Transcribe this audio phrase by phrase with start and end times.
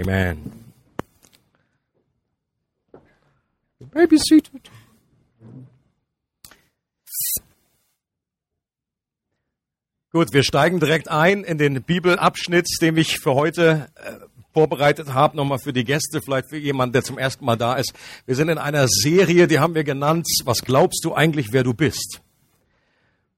[0.00, 0.50] Amen.
[3.92, 4.70] Maybe seated.
[10.12, 14.12] Gut, wir steigen direkt ein in den Bibelabschnitt, den ich für heute äh,
[14.52, 17.92] vorbereitet habe, nochmal für die Gäste, vielleicht für jemanden, der zum ersten Mal da ist.
[18.26, 21.74] Wir sind in einer Serie, die haben wir genannt, was glaubst du eigentlich, wer du
[21.74, 22.22] bist?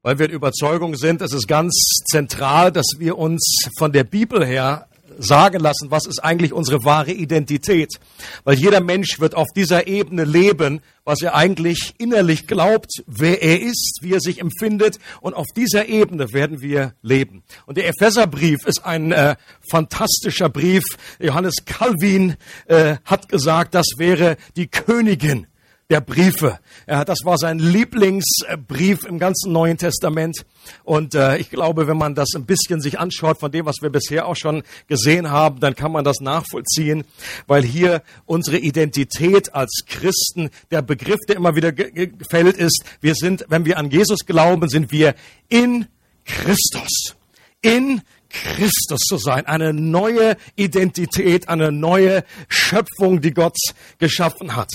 [0.02, 1.74] Weil wir in Überzeugung sind, es ist ganz
[2.10, 7.12] zentral, dass wir uns von der Bibel her sagen lassen, was ist eigentlich unsere wahre
[7.12, 7.98] Identität.
[8.44, 13.60] Weil jeder Mensch wird auf dieser Ebene leben, was er eigentlich innerlich glaubt, wer er
[13.60, 14.98] ist, wie er sich empfindet.
[15.20, 17.42] Und auf dieser Ebene werden wir leben.
[17.66, 19.36] Und der Epheserbrief ist ein äh,
[19.68, 20.84] fantastischer Brief.
[21.18, 25.46] Johannes Calvin äh, hat gesagt, das wäre die Königin
[25.92, 26.59] der Briefe.
[26.87, 30.46] Das war sein Lieblingsbrief im ganzen Neuen Testament.
[30.84, 33.91] Und äh, ich glaube, wenn man das ein bisschen sich anschaut von dem, was wir
[33.91, 37.05] bisher auch schon gesehen haben, dann kann man das nachvollziehen,
[37.47, 43.44] weil hier unsere Identität als Christen, der Begriff, der immer wieder gefällt ist, wir sind,
[43.48, 45.14] wenn wir an Jesus glauben, sind wir
[45.50, 45.86] in
[46.25, 47.16] Christus.
[47.61, 48.00] In
[48.31, 53.59] Christus zu sein, eine neue Identität, eine neue Schöpfung, die Gott
[53.98, 54.70] geschaffen hat.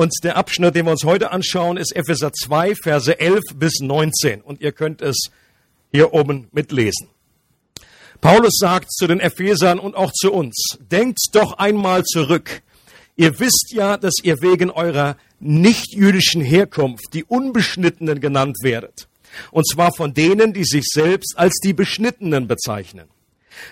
[0.00, 4.40] Und der Abschnitt, den wir uns heute anschauen, ist Epheser 2, Verse 11 bis 19.
[4.40, 5.26] Und ihr könnt es
[5.92, 7.08] hier oben mitlesen.
[8.22, 12.62] Paulus sagt zu den Ephesern und auch zu uns, denkt doch einmal zurück.
[13.16, 19.06] Ihr wisst ja, dass ihr wegen eurer nichtjüdischen Herkunft die Unbeschnittenen genannt werdet.
[19.50, 23.10] Und zwar von denen, die sich selbst als die Beschnittenen bezeichnen.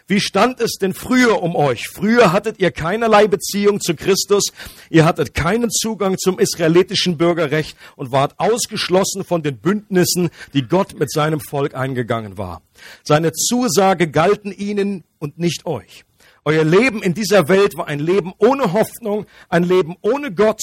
[0.06, 1.88] Wie stand es denn früher um euch?
[1.88, 4.46] Früher hattet ihr keinerlei Beziehung zu Christus,
[4.90, 10.98] ihr hattet keinen Zugang zum israelitischen Bürgerrecht und wart ausgeschlossen von den Bündnissen, die Gott
[10.98, 12.62] mit seinem Volk eingegangen war.
[13.02, 16.04] Seine Zusage galten ihnen und nicht euch.
[16.44, 20.60] Euer Leben in dieser Welt war ein Leben ohne Hoffnung, ein Leben ohne Gott.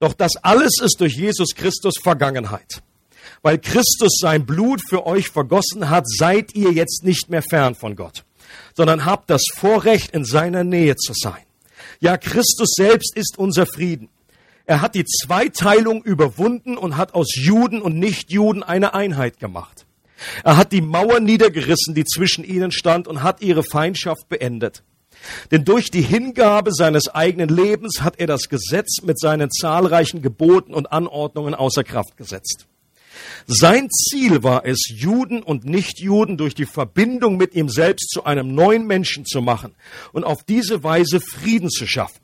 [0.00, 2.82] Doch das alles ist durch Jesus Christus Vergangenheit.
[3.42, 7.96] Weil Christus sein Blut für euch vergossen hat, seid ihr jetzt nicht mehr fern von
[7.96, 8.24] Gott,
[8.74, 11.42] sondern habt das Vorrecht, in seiner Nähe zu sein.
[12.00, 14.08] Ja, Christus selbst ist unser Frieden.
[14.66, 19.86] Er hat die Zweiteilung überwunden und hat aus Juden und Nichtjuden eine Einheit gemacht.
[20.44, 24.82] Er hat die Mauer niedergerissen, die zwischen ihnen stand, und hat ihre Feindschaft beendet.
[25.50, 30.72] Denn durch die Hingabe seines eigenen Lebens hat er das Gesetz mit seinen zahlreichen Geboten
[30.72, 32.66] und Anordnungen außer Kraft gesetzt.
[33.46, 38.54] Sein Ziel war es, Juden und Nichtjuden durch die Verbindung mit ihm selbst zu einem
[38.54, 39.74] neuen Menschen zu machen
[40.12, 42.20] und auf diese Weise Frieden zu schaffen.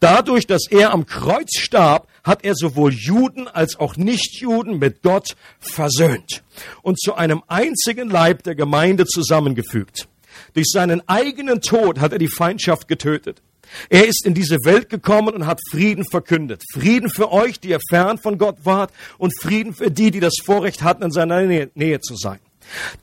[0.00, 5.36] Dadurch, dass er am Kreuz starb, hat er sowohl Juden als auch Nichtjuden mit Gott
[5.60, 6.42] versöhnt
[6.82, 10.08] und zu einem einzigen Leib der Gemeinde zusammengefügt.
[10.54, 13.42] Durch seinen eigenen Tod hat er die Feindschaft getötet.
[13.88, 16.62] Er ist in diese Welt gekommen und hat Frieden verkündet.
[16.72, 20.34] Frieden für euch, die ihr fern von Gott wart, und Frieden für die, die das
[20.44, 22.38] Vorrecht hatten, in seiner Nähe, Nähe zu sein.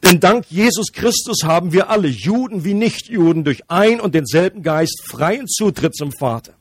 [0.03, 5.01] Denn dank Jesus Christus haben wir alle, Juden wie Nichtjuden, durch ein und denselben Geist
[5.05, 6.53] freien Zutritt zum Vater.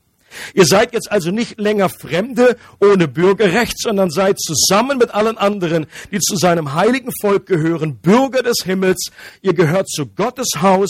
[0.53, 5.85] Ihr seid jetzt also nicht länger Fremde ohne Bürgerrecht, sondern seid zusammen mit allen anderen,
[6.11, 9.11] die zu seinem heiligen Volk gehören, Bürger des Himmels.
[9.41, 10.89] Ihr gehört zu Gottes Haus,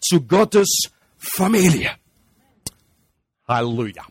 [0.00, 0.68] zu Gottes
[1.18, 1.92] Familie.
[3.46, 4.04] Halleluja.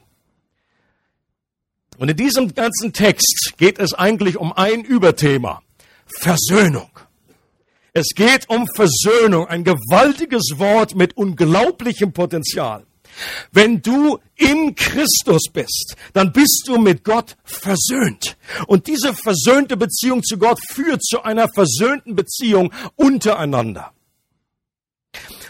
[1.97, 5.61] Und in diesem ganzen Text geht es eigentlich um ein Überthema.
[6.19, 6.89] Versöhnung.
[7.93, 12.85] Es geht um Versöhnung, ein gewaltiges Wort mit unglaublichem Potenzial.
[13.51, 18.37] Wenn du in Christus bist, dann bist du mit Gott versöhnt.
[18.67, 23.91] Und diese versöhnte Beziehung zu Gott führt zu einer versöhnten Beziehung untereinander.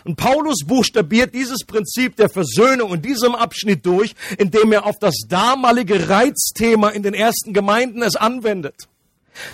[0.04, 5.16] Und Paulus buchstabiert dieses Prinzip der Versöhnung in diesem Abschnitt durch, indem er auf das
[5.28, 8.88] damalige Reizthema in den ersten Gemeinden es anwendet.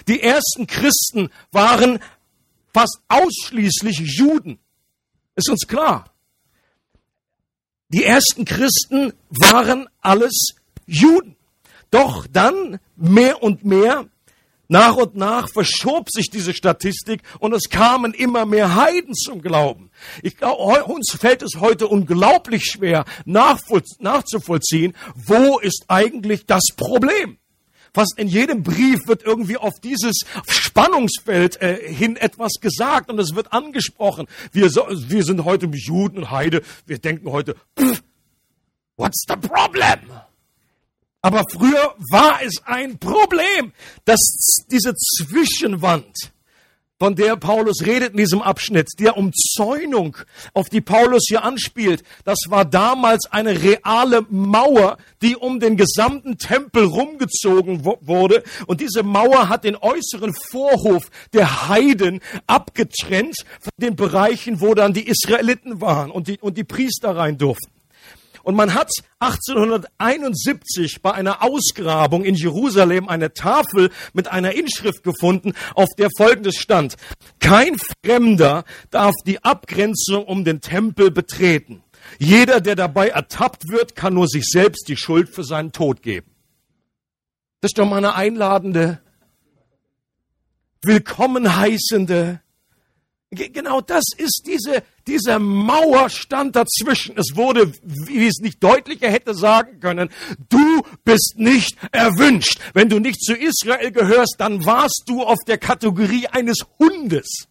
[0.07, 1.99] Die ersten Christen waren
[2.73, 4.59] fast ausschließlich Juden.
[5.35, 6.11] Ist uns klar.
[7.89, 10.55] Die ersten Christen waren alles
[10.85, 11.35] Juden.
[11.89, 14.07] Doch dann mehr und mehr
[14.67, 19.89] nach und nach verschob sich diese Statistik und es kamen immer mehr Heiden zum Glauben.
[20.23, 27.37] Ich glaube, uns fällt es heute unglaublich schwer nachzuvollziehen, wo ist eigentlich das Problem?
[27.93, 33.33] Fast in jedem Brief wird irgendwie auf dieses Spannungsfeld äh, hin etwas gesagt und es
[33.33, 34.27] wird angesprochen.
[34.51, 36.61] Wir, so, wir sind heute Juden und Heide.
[36.85, 38.03] Wir denken heute, pff,
[38.97, 39.99] what's the problem?
[41.21, 43.73] Aber früher war es ein Problem,
[44.05, 44.19] dass
[44.69, 46.31] diese Zwischenwand
[46.99, 50.17] von der Paulus redet in diesem Abschnitt, der Umzäunung,
[50.53, 56.37] auf die Paulus hier anspielt, das war damals eine reale Mauer, die um den gesamten
[56.37, 58.43] Tempel rumgezogen wurde.
[58.65, 64.93] Und diese Mauer hat den äußeren Vorhof der Heiden abgetrennt von den Bereichen, wo dann
[64.93, 67.76] die Israeliten waren und die, und die Priester rein durften.
[68.47, 68.89] Und man hat
[69.19, 76.55] 1871 bei einer Ausgrabung in Jerusalem eine Tafel mit einer Inschrift gefunden, auf der folgendes
[76.55, 76.95] stand.
[77.41, 81.83] Kein Fremder darf die Abgrenzung um den Tempel betreten.
[82.19, 86.31] Jeder, der dabei ertappt wird, kann nur sich selbst die Schuld für seinen Tod geben.
[87.59, 89.01] Das ist doch mal eine einladende,
[90.83, 92.39] willkommen heißende,
[93.29, 97.17] Genau das ist diese, diese Mauer stand dazwischen.
[97.17, 100.09] Es wurde, wie es nicht deutlicher hätte sagen können,
[100.47, 102.61] du bist nicht erwünscht.
[102.73, 107.47] Wenn du nicht zu Israel gehörst, dann warst du auf der Kategorie eines Hundes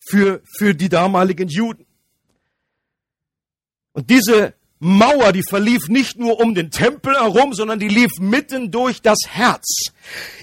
[0.00, 1.84] für, für die damaligen Juden.
[3.92, 8.70] Und diese Mauer, die verlief nicht nur um den Tempel herum, sondern die lief mitten
[8.70, 9.90] durch das Herz.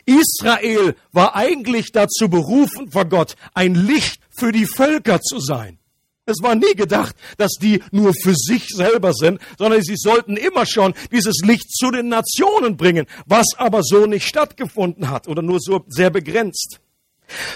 [0.05, 5.79] Israel war eigentlich dazu berufen vor Gott, ein Licht für die Völker zu sein.
[6.25, 10.65] Es war nie gedacht, dass die nur für sich selber sind, sondern sie sollten immer
[10.65, 15.59] schon dieses Licht zu den Nationen bringen, was aber so nicht stattgefunden hat oder nur
[15.59, 16.79] so sehr begrenzt.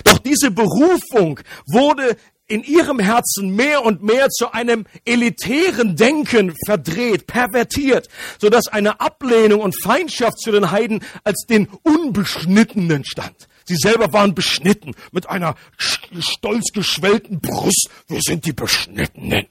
[0.04, 2.16] Doch diese Berufung wurde
[2.50, 8.10] in ihrem Herzen mehr und mehr zu einem elitären Denken verdreht, pervertiert,
[8.40, 13.48] so dass eine Ablehnung und Feindschaft zu den Heiden als den Unbeschnittenen stand.
[13.66, 17.90] Sie selber waren beschnitten mit einer stolz geschwellten Brust.
[18.08, 19.46] Wir sind die Beschnittenen.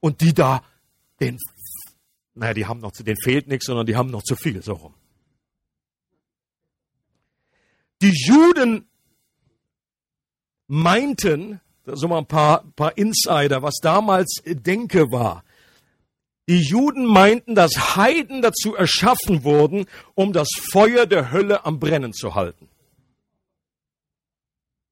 [0.00, 0.64] Und die da,
[1.20, 1.38] den,
[2.34, 4.72] naja, die haben noch, zu denen fehlt nichts, sondern die haben noch zu viel, so
[4.72, 4.94] rum.
[8.02, 8.88] Die Juden
[10.66, 15.44] meinten, so mal ein paar, paar Insider, was damals Denke war.
[16.48, 22.12] Die Juden meinten, dass Heiden dazu erschaffen wurden, um das Feuer der Hölle am Brennen
[22.12, 22.68] zu halten.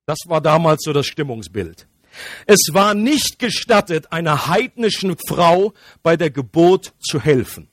[0.07, 1.87] Das war damals so das Stimmungsbild.
[2.47, 5.73] Es war nicht gestattet, einer heidnischen Frau
[6.03, 7.69] bei der Geburt zu helfen.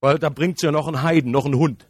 [0.00, 1.86] Weil da bringt sie ja noch einen Heiden, noch einen Hund.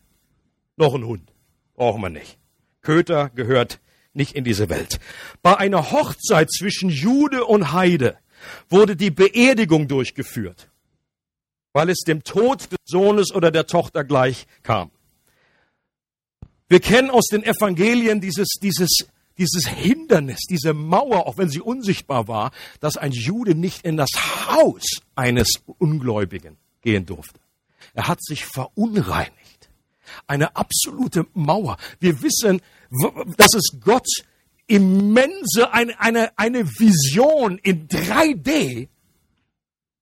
[0.77, 1.33] Noch einen Hund.
[1.75, 2.39] Brauchen wir nicht.
[2.83, 3.79] Köter gehört
[4.13, 5.01] nicht in diese Welt.
[5.43, 8.19] Bei einer Hochzeit zwischen Jude und Heide
[8.69, 10.71] wurde die Beerdigung durchgeführt,
[11.73, 14.91] weil es dem Tod des Sohnes oder der Tochter gleich kam.
[16.69, 19.09] Wir kennen aus den Evangelien dieses, dieses,
[19.39, 24.11] dieses Hindernis, diese Mauer, auch wenn sie unsichtbar war, dass ein Jude nicht in das
[24.47, 24.85] Haus
[25.17, 27.41] eines Ungläubigen gehen durfte.
[27.95, 29.50] Er hat sich verunreinigt.
[30.27, 31.77] Eine absolute Mauer.
[31.99, 32.61] Wir wissen,
[33.37, 34.09] dass es Gott
[34.67, 38.89] immense, eine, eine, eine Vision in 3D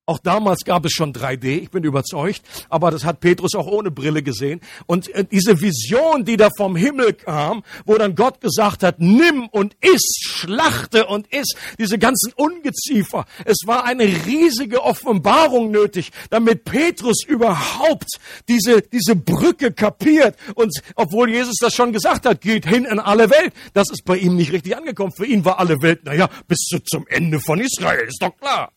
[0.09, 2.41] auch damals gab es schon 3D, ich bin überzeugt,
[2.71, 4.61] aber das hat Petrus auch ohne Brille gesehen.
[4.87, 9.49] Und äh, diese Vision, die da vom Himmel kam, wo dann Gott gesagt hat, nimm
[9.49, 13.27] und iss, schlachte und iss, diese ganzen Ungeziefer.
[13.45, 18.09] Es war eine riesige Offenbarung nötig, damit Petrus überhaupt
[18.49, 20.37] diese, diese Brücke kapiert.
[20.55, 24.17] Und obwohl Jesus das schon gesagt hat, geht hin in alle Welt, das ist bei
[24.17, 25.13] ihm nicht richtig angekommen.
[25.13, 28.73] Für ihn war alle Welt, naja, bis zu, zum Ende von Israel, ist doch klar.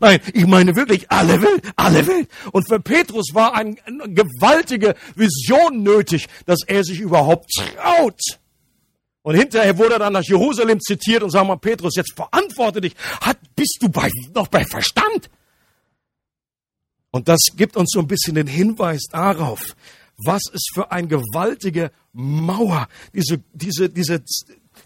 [0.00, 2.28] Nein, ich meine wirklich alle Welt, alle Welt.
[2.52, 3.74] Und für Petrus war eine
[4.08, 8.20] gewaltige Vision nötig, dass er sich überhaupt traut.
[9.22, 12.94] Und hinterher wurde er dann nach Jerusalem zitiert und sagt mal, Petrus, jetzt verantworte dich.
[13.20, 15.30] Hat, bist du bei, noch bei Verstand?
[17.10, 19.74] Und das gibt uns so ein bisschen den Hinweis darauf,
[20.18, 24.22] was es für eine gewaltige Mauer, diese, diese, diese,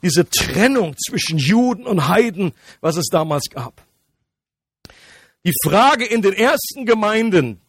[0.02, 3.84] diese Trennung zwischen Juden und Heiden, was es damals gab.
[5.46, 7.62] Die Frage in den ersten Gemeinden,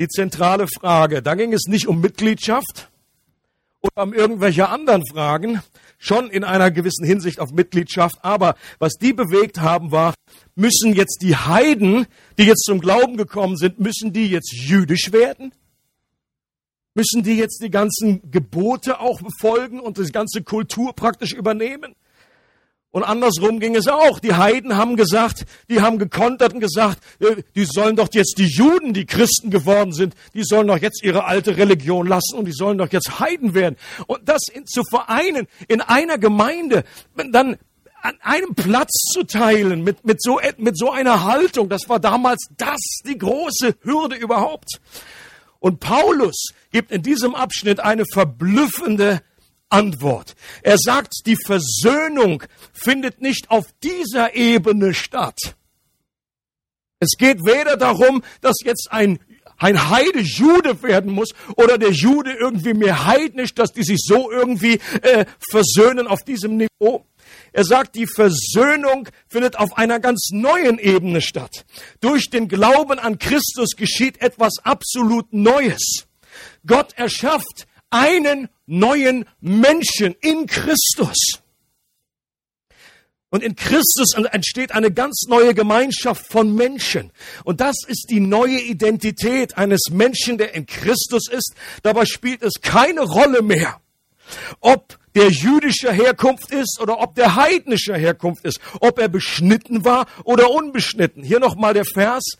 [0.00, 2.90] die zentrale Frage, da ging es nicht um Mitgliedschaft
[3.80, 5.62] oder um irgendwelche anderen Fragen,
[5.98, 10.14] schon in einer gewissen Hinsicht auf Mitgliedschaft, aber was die bewegt haben, war,
[10.56, 12.06] müssen jetzt die Heiden,
[12.38, 15.52] die jetzt zum Glauben gekommen sind, müssen die jetzt jüdisch werden?
[16.94, 21.94] Müssen die jetzt die ganzen Gebote auch befolgen und die ganze Kultur praktisch übernehmen?
[22.96, 24.20] Und andersrum ging es auch.
[24.20, 28.46] Die Heiden haben gesagt, die haben gekontert und gesagt, äh, die sollen doch jetzt die
[28.46, 32.54] Juden, die Christen geworden sind, die sollen doch jetzt ihre alte Religion lassen und die
[32.54, 33.76] sollen doch jetzt Heiden werden.
[34.06, 36.84] Und das zu vereinen in einer Gemeinde,
[37.16, 37.58] dann
[38.00, 42.46] an einem Platz zu teilen mit, mit, so, mit so einer Haltung, das war damals
[42.56, 44.80] das, die große Hürde überhaupt.
[45.60, 49.20] Und Paulus gibt in diesem Abschnitt eine verblüffende
[49.68, 50.34] Antwort.
[50.62, 52.42] Er sagt, die Versöhnung
[52.72, 55.38] findet nicht auf dieser Ebene statt.
[56.98, 59.18] Es geht weder darum, dass jetzt ein
[59.58, 64.30] ein Heide Jude werden muss oder der Jude irgendwie mehr heidnisch, dass die sich so
[64.30, 67.06] irgendwie äh, versöhnen auf diesem Niveau.
[67.52, 71.64] Er sagt, die Versöhnung findet auf einer ganz neuen Ebene statt.
[72.00, 76.06] Durch den Glauben an Christus geschieht etwas absolut Neues.
[76.66, 81.40] Gott erschafft einen neuen Menschen in Christus.
[83.30, 87.12] Und in Christus entsteht eine ganz neue Gemeinschaft von Menschen.
[87.44, 91.54] Und das ist die neue Identität eines Menschen, der in Christus ist.
[91.82, 93.80] Dabei spielt es keine Rolle mehr,
[94.60, 100.06] ob der jüdischer Herkunft ist oder ob der heidnischer Herkunft ist, ob er beschnitten war
[100.24, 101.22] oder unbeschnitten.
[101.22, 102.36] Hier nochmal der Vers,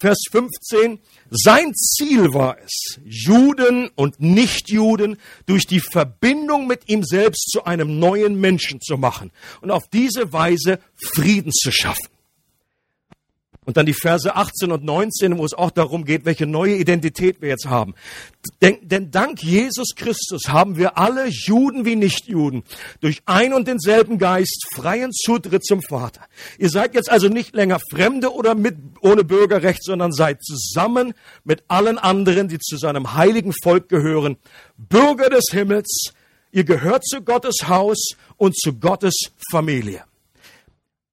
[0.00, 0.98] Vers 15.
[1.30, 7.98] Sein Ziel war es, Juden und Nichtjuden durch die Verbindung mit ihm selbst zu einem
[7.98, 9.30] neuen Menschen zu machen
[9.60, 10.80] und auf diese Weise
[11.14, 12.08] Frieden zu schaffen.
[13.66, 17.42] Und dann die Verse 18 und 19, wo es auch darum geht, welche neue Identität
[17.42, 17.94] wir jetzt haben.
[18.62, 22.62] Denn, denn dank Jesus Christus haben wir alle, Juden wie Nichtjuden,
[23.00, 26.22] durch ein und denselben Geist freien Zutritt zum Vater.
[26.58, 31.12] Ihr seid jetzt also nicht länger Fremde oder mit, ohne Bürgerrecht, sondern seid zusammen
[31.44, 34.38] mit allen anderen, die zu seinem heiligen Volk gehören,
[34.78, 36.12] Bürger des Himmels.
[36.50, 39.14] Ihr gehört zu Gottes Haus und zu Gottes
[39.50, 40.04] Familie.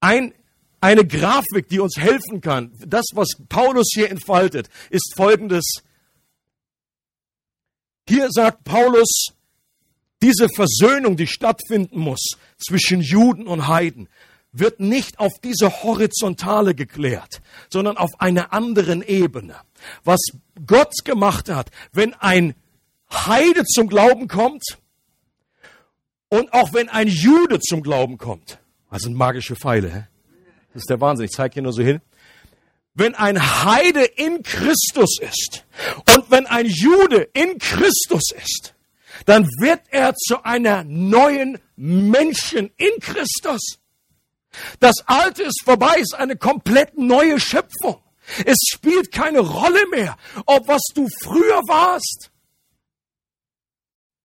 [0.00, 0.32] Ein
[0.80, 2.72] eine Grafik, die uns helfen kann.
[2.86, 5.82] Das, was Paulus hier entfaltet, ist folgendes.
[8.08, 9.32] Hier sagt Paulus,
[10.22, 14.08] diese Versöhnung, die stattfinden muss zwischen Juden und Heiden,
[14.52, 19.56] wird nicht auf diese horizontale geklärt, sondern auf einer anderen Ebene.
[20.04, 20.20] Was
[20.66, 22.54] Gott gemacht hat, wenn ein
[23.10, 24.78] Heide zum Glauben kommt
[26.28, 28.58] und auch wenn ein Jude zum Glauben kommt,
[28.90, 30.06] das sind magische Pfeile, hä?
[30.72, 31.26] Das ist der Wahnsinn.
[31.26, 32.00] Ich zeige hier nur so hin.
[32.94, 35.64] Wenn ein Heide in Christus ist
[36.14, 38.74] und wenn ein Jude in Christus ist,
[39.24, 43.78] dann wird er zu einer neuen Menschen in Christus.
[44.80, 48.02] Das Alte ist vorbei, ist eine komplett neue Schöpfung.
[48.44, 52.27] Es spielt keine Rolle mehr, ob was du früher warst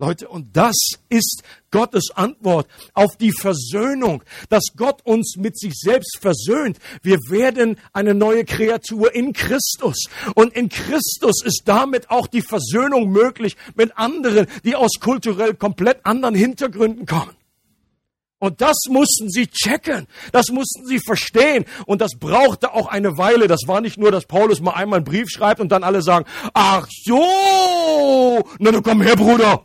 [0.04, 0.76] Leute, und das
[1.08, 6.78] ist Gottes Antwort auf die Versöhnung, dass Gott uns mit sich selbst versöhnt.
[7.02, 10.08] Wir werden eine neue Kreatur in Christus.
[10.36, 16.06] Und in Christus ist damit auch die Versöhnung möglich mit anderen, die aus kulturell komplett
[16.06, 17.43] anderen Hintergründen kommen.
[18.44, 23.48] Und das mussten sie checken, das mussten sie verstehen und das brauchte auch eine Weile.
[23.48, 26.26] Das war nicht nur, dass Paulus mal einmal einen Brief schreibt und dann alle sagen,
[26.54, 29.64] ach so, na du komm her, Bruder.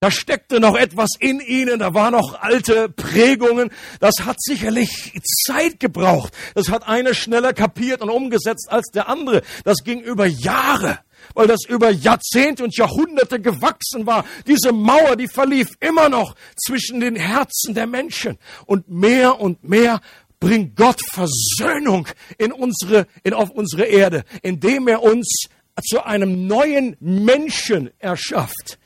[0.00, 3.70] Da steckte noch etwas in ihnen, da waren noch alte Prägungen.
[4.00, 5.12] Das hat sicherlich
[5.46, 6.32] Zeit gebraucht.
[6.56, 9.42] Das hat einer schneller kapiert und umgesetzt als der andere.
[9.62, 10.98] Das ging über Jahre
[11.38, 14.24] weil das über Jahrzehnte und Jahrhunderte gewachsen war.
[14.48, 18.38] Diese Mauer, die verlief immer noch zwischen den Herzen der Menschen.
[18.66, 20.00] Und mehr und mehr
[20.40, 25.44] bringt Gott Versöhnung in unsere, in, auf unsere Erde, indem er uns
[25.88, 28.80] zu einem neuen Menschen erschafft.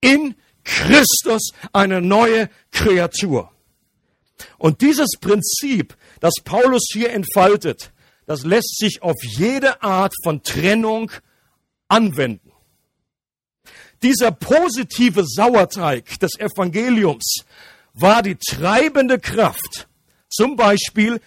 [0.00, 3.50] In Christus eine neue Kreatur.
[4.58, 7.90] Und dieses Prinzip, das Paulus hier entfaltet,
[8.26, 11.10] das lässt sich auf jede Art von Trennung
[11.88, 12.52] anwenden.
[14.02, 17.44] Dieser positive Sauerteig des Evangeliums
[17.94, 19.88] war die treibende Kraft,
[20.28, 21.20] zum Beispiel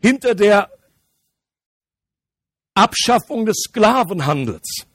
[0.00, 0.70] hinter der
[2.74, 4.86] Abschaffung des Sklavenhandels.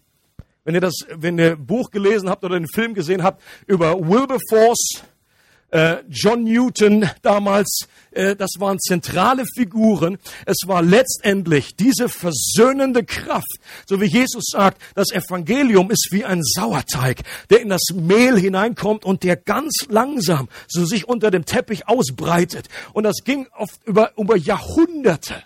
[0.64, 5.04] Wenn ihr das, wenn ihr Buch gelesen habt oder den Film gesehen habt über Wilberforce,
[5.72, 10.18] äh, John Newton damals, äh, das waren zentrale Figuren.
[10.46, 16.42] Es war letztendlich diese versöhnende Kraft, so wie Jesus sagt, das Evangelium ist wie ein
[16.44, 21.88] Sauerteig, der in das Mehl hineinkommt und der ganz langsam so sich unter dem Teppich
[21.88, 22.70] ausbreitet.
[22.94, 25.44] Und das ging oft über, über Jahrhunderte.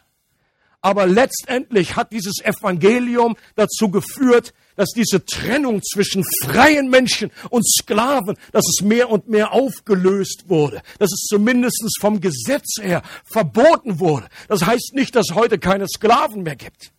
[0.81, 8.35] Aber letztendlich hat dieses Evangelium dazu geführt, dass diese Trennung zwischen freien Menschen und Sklaven,
[8.51, 14.27] dass es mehr und mehr aufgelöst wurde, dass es zumindest vom Gesetz her verboten wurde.
[14.47, 16.93] Das heißt nicht, dass es heute keine Sklaven mehr gibt.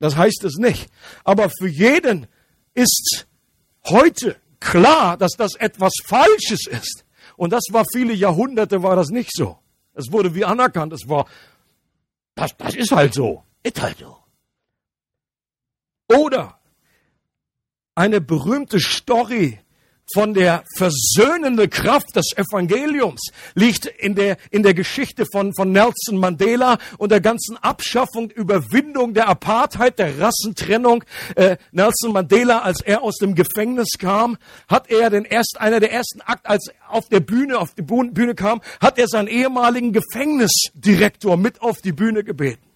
[0.00, 0.90] Das heißt es nicht.
[1.24, 2.26] Aber für jeden
[2.74, 3.26] ist
[3.86, 7.06] heute klar, dass das etwas Falsches ist.
[7.38, 9.58] Und das war viele Jahrhunderte war das nicht so.
[9.94, 10.92] Es wurde wie anerkannt.
[10.92, 11.26] Es war,
[12.34, 13.44] das, das ist halt so.
[13.62, 14.18] Ist halt so.
[16.14, 16.58] Oder
[17.94, 19.58] eine berühmte Story
[20.12, 23.20] von der versöhnenden Kraft des Evangeliums
[23.54, 29.14] liegt in der, in der Geschichte von, von Nelson Mandela und der ganzen Abschaffung, Überwindung
[29.14, 31.04] der Apartheid, der Rassentrennung.
[31.36, 34.36] Äh, Nelson Mandela, als er aus dem Gefängnis kam,
[34.68, 37.82] hat er den erst, einer der ersten Akt, als er auf der Bühne, auf die
[37.82, 42.71] Bühne kam, hat er seinen ehemaligen Gefängnisdirektor mit auf die Bühne gebeten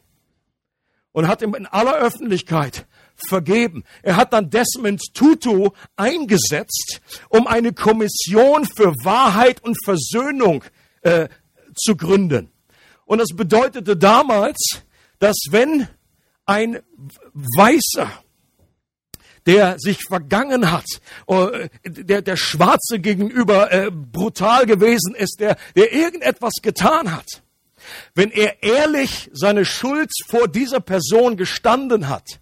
[1.16, 2.84] und hat ihm in aller Öffentlichkeit
[3.26, 3.84] vergeben.
[4.02, 10.62] Er hat dann Desmond Tutu eingesetzt, um eine Kommission für Wahrheit und Versöhnung
[11.00, 11.28] äh,
[11.74, 12.50] zu gründen.
[13.06, 14.82] Und das bedeutete damals,
[15.18, 15.88] dass wenn
[16.44, 16.80] ein
[17.32, 18.10] Weißer
[19.46, 20.86] der sich vergangen hat,
[21.28, 27.44] äh, der, der Schwarze gegenüber äh, brutal gewesen ist, der, der irgendetwas getan hat,
[28.14, 32.40] wenn er ehrlich seine Schuld vor dieser Person gestanden hat,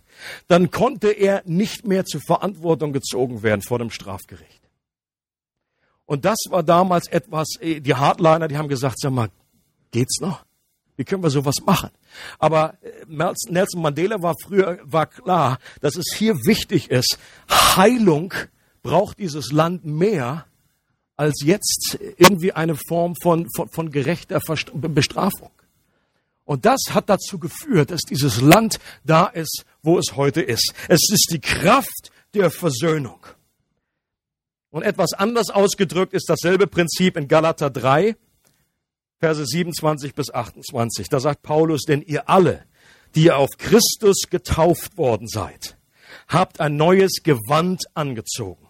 [0.48, 4.62] dann konnte er nicht mehr zur Verantwortung gezogen werden vor dem Strafgericht.
[6.06, 9.30] Und das war damals etwas, äh, die Hardliner, die haben gesagt, sag mal,
[9.90, 10.44] geht's noch?
[10.96, 11.90] Wie können wir sowas machen?
[12.38, 18.34] Aber äh, Nelson Mandela war früher, war klar, dass es hier wichtig ist, Heilung
[18.82, 20.46] braucht dieses Land mehr
[21.16, 25.50] als jetzt irgendwie eine Form von, von, von gerechter Bestrafung.
[26.44, 30.75] Und das hat dazu geführt, dass dieses Land da ist, wo es heute ist.
[30.88, 33.26] Es ist die Kraft der Versöhnung.
[34.71, 38.16] Und etwas anders ausgedrückt ist dasselbe Prinzip in Galater 3,
[39.21, 41.09] Verse 27 bis 28.
[41.09, 42.66] Da sagt Paulus, denn ihr alle,
[43.14, 45.78] die ihr auf Christus getauft worden seid,
[46.28, 48.63] habt ein neues Gewand angezogen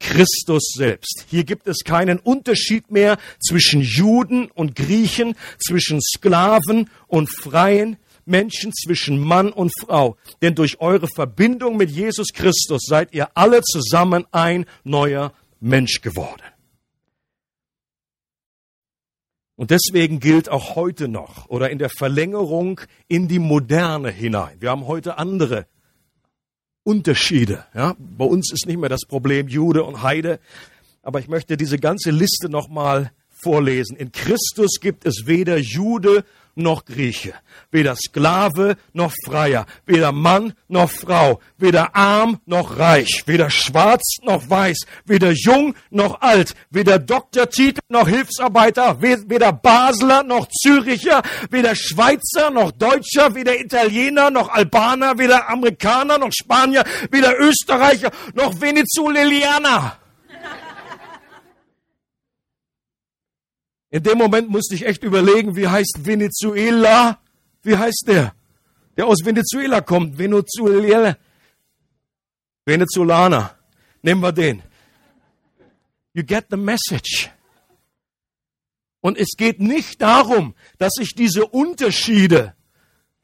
[0.00, 1.24] Christus selbst.
[1.28, 8.72] Hier gibt es keinen Unterschied mehr zwischen Juden und Griechen, zwischen Sklaven und Freien, Menschen,
[8.72, 10.16] zwischen Mann und Frau.
[10.42, 16.42] Denn durch eure Verbindung mit Jesus Christus seid ihr alle zusammen ein neuer Mensch geworden.
[19.56, 24.60] Und deswegen gilt auch heute noch oder in der Verlängerung in die Moderne hinein.
[24.60, 25.66] Wir haben heute andere
[26.88, 27.66] Unterschiede.
[27.74, 27.94] Ja?
[27.98, 30.40] Bei uns ist nicht mehr das Problem Jude und Heide,
[31.02, 33.94] aber ich möchte diese ganze Liste nochmal vorlesen.
[33.94, 36.24] In Christus gibt es weder Jude
[36.58, 37.34] noch Grieche,
[37.70, 44.50] weder Sklave noch Freier, weder Mann noch Frau, weder arm noch reich, weder schwarz noch
[44.50, 52.50] weiß, weder jung noch alt, weder Doktortitel noch Hilfsarbeiter, weder Basler noch Züricher, weder Schweizer
[52.50, 59.98] noch Deutscher, weder Italiener noch Albaner, weder Amerikaner noch Spanier, weder Österreicher noch Venezuelaner.
[63.90, 67.20] In dem Moment musste ich echt überlegen, wie heißt Venezuela?
[67.62, 68.34] Wie heißt der?
[68.96, 70.18] Der aus Venezuela kommt.
[70.18, 71.16] Venezuela.
[72.66, 73.56] Venezolaner.
[74.02, 74.62] Nehmen wir den.
[76.12, 77.30] You get the message.
[79.00, 82.54] Und es geht nicht darum, dass ich diese Unterschiede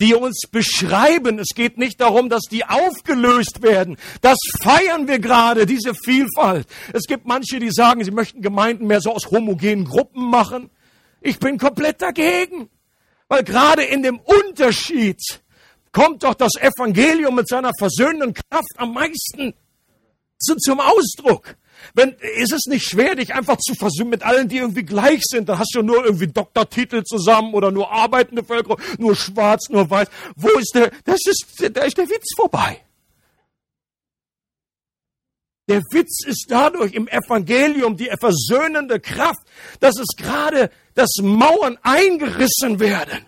[0.05, 1.39] die uns beschreiben.
[1.39, 3.97] Es geht nicht darum, dass die aufgelöst werden.
[4.21, 6.67] Das feiern wir gerade, diese Vielfalt.
[6.93, 10.69] Es gibt manche, die sagen, sie möchten Gemeinden mehr so aus homogenen Gruppen machen.
[11.23, 12.69] Ich bin komplett dagegen.
[13.29, 15.19] Weil gerade in dem Unterschied
[15.91, 19.55] kommt doch das Evangelium mit seiner versöhnenden Kraft am meisten
[20.39, 21.57] zum Ausdruck.
[21.95, 25.49] Wenn, ist es nicht schwer, dich einfach zu versöhnen mit allen, die irgendwie gleich sind?
[25.49, 30.09] Dann hast du nur irgendwie Doktortitel zusammen oder nur arbeitende Völker, nur schwarz, nur weiß.
[30.37, 32.81] Wo ist der, das ist, da ist der Witz vorbei.
[35.69, 39.47] Der Witz ist dadurch im Evangelium die versöhnende Kraft,
[39.81, 43.27] dass es gerade, dass Mauern eingerissen werden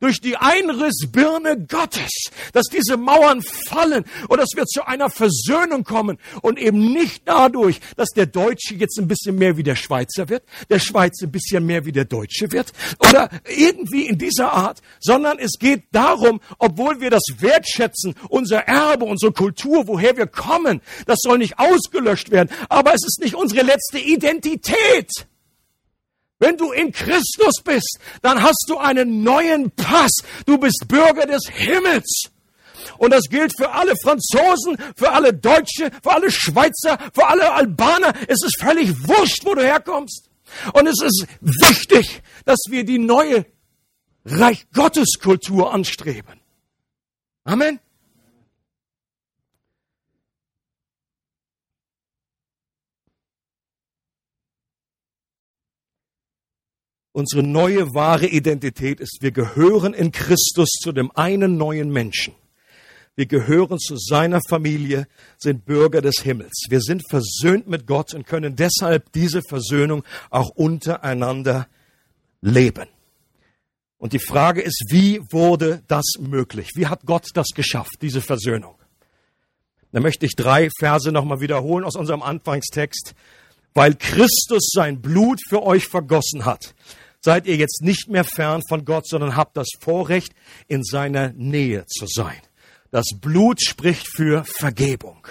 [0.00, 6.18] durch die Einrissbirne Gottes, dass diese Mauern fallen und dass wir zu einer Versöhnung kommen
[6.42, 10.44] und eben nicht dadurch, dass der Deutsche jetzt ein bisschen mehr wie der Schweizer wird,
[10.70, 15.38] der Schweizer ein bisschen mehr wie der Deutsche wird oder irgendwie in dieser Art, sondern
[15.38, 21.18] es geht darum, obwohl wir das wertschätzen, unser Erbe, unsere Kultur, woher wir kommen, das
[21.20, 25.10] soll nicht ausgelöscht werden, aber es ist nicht unsere letzte Identität.
[26.38, 30.12] Wenn du in Christus bist, dann hast du einen neuen Pass.
[30.44, 32.30] Du bist Bürger des Himmels.
[32.98, 38.12] Und das gilt für alle Franzosen, für alle Deutsche, für alle Schweizer, für alle Albaner.
[38.28, 40.28] Es ist völlig wurscht, wo du herkommst.
[40.72, 43.46] Und es ist wichtig, dass wir die neue
[44.24, 46.40] Reich Gottes Kultur anstreben.
[47.44, 47.80] Amen.
[57.16, 62.34] Unsere neue wahre Identität ist, wir gehören in Christus zu dem einen neuen Menschen.
[63.14, 66.66] Wir gehören zu seiner Familie, sind Bürger des Himmels.
[66.68, 71.68] Wir sind versöhnt mit Gott und können deshalb diese Versöhnung auch untereinander
[72.42, 72.86] leben.
[73.96, 76.72] Und die Frage ist, wie wurde das möglich?
[76.74, 78.74] Wie hat Gott das geschafft, diese Versöhnung?
[79.90, 83.14] Da möchte ich drei Verse nochmal wiederholen aus unserem Anfangstext.
[83.72, 86.74] Weil Christus sein Blut für euch vergossen hat,
[87.26, 90.32] seid ihr jetzt nicht mehr fern von Gott, sondern habt das Vorrecht,
[90.68, 92.40] in seiner Nähe zu sein.
[92.92, 95.26] Das Blut spricht für Vergebung.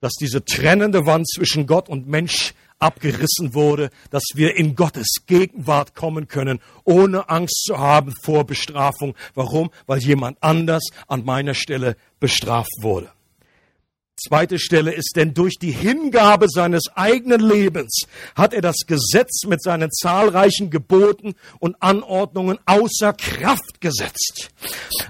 [0.00, 5.96] Dass diese trennende Wand zwischen Gott und Mensch abgerissen wurde, dass wir in Gottes Gegenwart
[5.96, 9.16] kommen können, ohne Angst zu haben vor Bestrafung.
[9.34, 9.70] Warum?
[9.86, 13.10] Weil jemand anders an meiner Stelle bestraft wurde.
[14.20, 18.02] Zweite Stelle ist, denn durch die Hingabe seines eigenen Lebens
[18.34, 24.50] hat er das Gesetz mit seinen zahlreichen Geboten und Anordnungen außer Kraft gesetzt.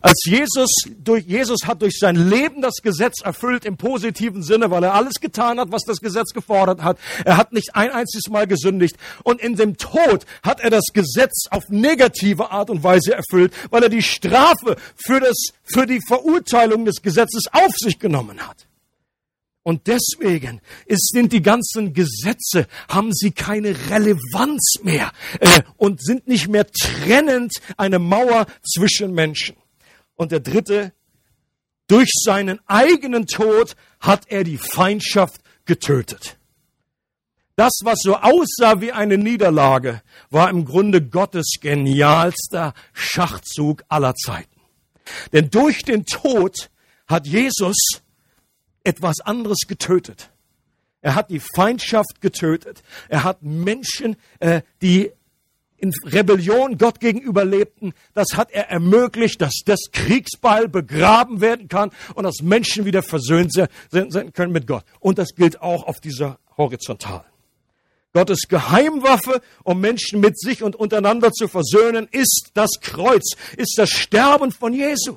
[0.00, 4.84] Als Jesus, durch, Jesus hat durch sein Leben das Gesetz erfüllt im positiven Sinne, weil
[4.84, 6.98] er alles getan hat, was das Gesetz gefordert hat.
[7.24, 8.96] Er hat nicht ein einziges Mal gesündigt.
[9.24, 13.82] Und in dem Tod hat er das Gesetz auf negative Art und Weise erfüllt, weil
[13.82, 18.69] er die Strafe für das, für die Verurteilung des Gesetzes auf sich genommen hat.
[19.70, 26.26] Und deswegen ist, sind die ganzen Gesetze, haben sie keine Relevanz mehr äh, und sind
[26.26, 29.54] nicht mehr trennend eine Mauer zwischen Menschen.
[30.16, 30.92] Und der dritte,
[31.87, 36.37] durch seinen eigenen Tod hat er die Feindschaft getötet.
[37.54, 44.61] Das, was so aussah wie eine Niederlage, war im Grunde Gottes genialster Schachzug aller Zeiten.
[45.33, 46.70] Denn durch den Tod
[47.06, 47.76] hat Jesus
[48.84, 50.30] etwas anderes getötet.
[51.02, 52.82] Er hat die Feindschaft getötet.
[53.08, 55.12] Er hat Menschen, äh, die
[55.80, 61.90] in Rebellion Gott gegenüber lebten, das hat er ermöglicht, dass das Kriegsbeil begraben werden kann
[62.14, 64.84] und dass Menschen wieder versöhnt sein können mit Gott.
[64.98, 67.24] Und das gilt auch auf dieser Horizontalen.
[68.12, 73.90] Gottes Geheimwaffe, um Menschen mit sich und untereinander zu versöhnen, ist das Kreuz, ist das
[73.90, 75.16] Sterben von Jesu.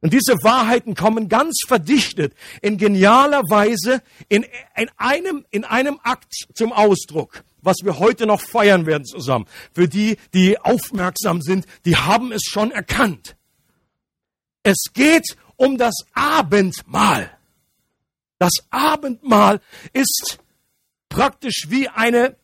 [0.00, 4.44] Und diese Wahrheiten kommen ganz verdichtet in genialer Weise in,
[4.76, 9.46] in, einem, in einem Akt zum Ausdruck, was wir heute noch feiern werden zusammen.
[9.74, 13.36] Für die, die aufmerksam sind, die haben es schon erkannt.
[14.62, 17.36] Es geht um das Abendmahl.
[18.38, 19.60] Das Abendmahl
[19.92, 20.38] ist
[21.08, 22.36] praktisch wie eine,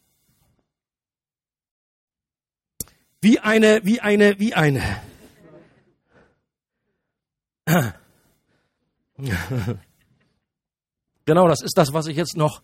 [3.21, 5.03] wie eine, wie eine, wie eine,
[11.27, 12.61] Genau, das ist das, was ich jetzt noch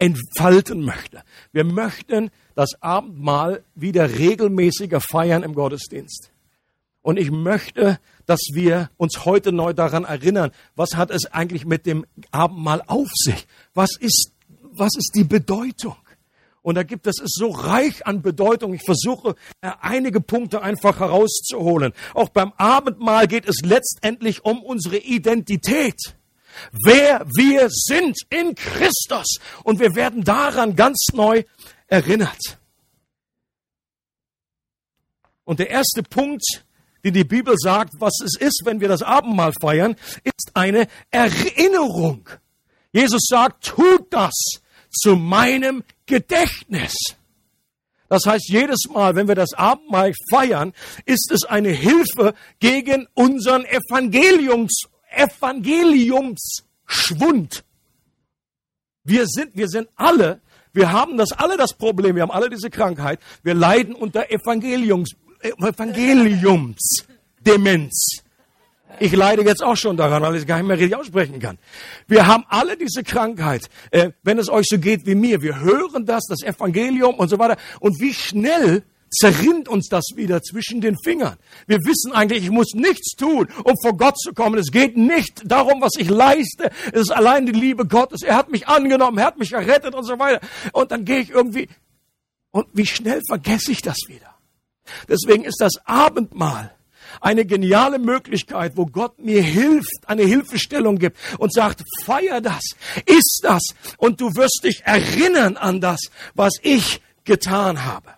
[0.00, 1.22] entfalten möchte.
[1.52, 6.32] Wir möchten das Abendmahl wieder regelmäßiger feiern im Gottesdienst.
[7.02, 11.86] Und ich möchte, dass wir uns heute neu daran erinnern, was hat es eigentlich mit
[11.86, 13.46] dem Abendmahl auf sich?
[13.74, 14.32] Was ist,
[14.72, 15.96] was ist die Bedeutung?
[16.62, 18.74] Und da gibt es es so reich an Bedeutung.
[18.74, 21.92] Ich versuche äh, einige Punkte einfach herauszuholen.
[22.14, 26.14] Auch beim Abendmahl geht es letztendlich um unsere Identität.
[26.84, 29.36] Wer wir sind in Christus.
[29.64, 31.44] Und wir werden daran ganz neu
[31.86, 32.58] erinnert.
[35.44, 36.64] Und der erste Punkt,
[37.04, 42.28] den die Bibel sagt, was es ist, wenn wir das Abendmahl feiern, ist eine Erinnerung.
[42.92, 44.34] Jesus sagt, tut das
[44.90, 46.94] zu meinem Gedächtnis.
[48.08, 50.74] Das heißt, jedes Mal, wenn wir das Abendmahl feiern,
[51.06, 57.62] ist es eine Hilfe gegen unseren Evangeliums, Evangeliumsschwund.
[59.04, 60.40] Wir sind, wir sind alle,
[60.72, 65.12] wir haben das alle das Problem, wir haben alle diese Krankheit, wir leiden unter Evangeliums,
[65.40, 68.24] Evangeliumsdemenz.
[68.98, 71.58] Ich leide jetzt auch schon daran, weil ich es gar nicht mehr richtig aussprechen kann.
[72.06, 73.68] Wir haben alle diese Krankheit.
[73.90, 77.38] Äh, wenn es euch so geht wie mir, wir hören das, das Evangelium und so
[77.38, 77.56] weiter.
[77.80, 81.36] Und wie schnell zerrinnt uns das wieder zwischen den Fingern.
[81.66, 84.58] Wir wissen eigentlich, ich muss nichts tun, um vor Gott zu kommen.
[84.58, 86.70] Es geht nicht darum, was ich leiste.
[86.92, 88.22] Es ist allein die Liebe Gottes.
[88.22, 90.40] Er hat mich angenommen, er hat mich errettet und so weiter.
[90.72, 91.68] Und dann gehe ich irgendwie,
[92.52, 94.34] und wie schnell vergesse ich das wieder.
[95.08, 96.74] Deswegen ist das Abendmahl
[97.20, 102.62] eine geniale Möglichkeit, wo Gott mir hilft, eine Hilfestellung gibt und sagt, feier das,
[103.06, 103.62] iss das
[103.98, 106.00] und du wirst dich erinnern an das,
[106.34, 108.14] was ich getan habe.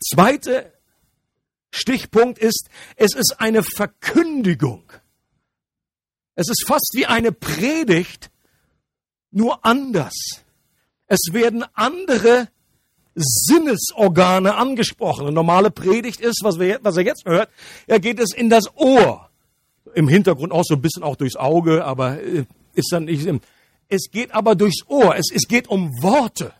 [0.00, 0.72] Zweite
[1.70, 4.90] Stichpunkt ist, es ist eine Verkündigung.
[6.34, 8.30] Es ist fast wie eine Predigt,
[9.30, 10.14] nur anders.
[11.06, 12.48] Es werden andere
[13.18, 15.22] Sinnesorgane angesprochen.
[15.22, 17.48] Eine normale Predigt ist, was, wir, was er jetzt hört,
[17.86, 19.28] er geht es in das Ohr.
[19.94, 23.28] Im Hintergrund auch so ein bisschen auch durchs Auge, aber äh, ist dann nicht.
[23.88, 25.16] Es geht aber durchs Ohr.
[25.16, 26.52] Es, es geht um Worte.